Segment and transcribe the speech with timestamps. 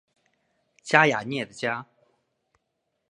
[0.81, 1.85] 加雅涅的家。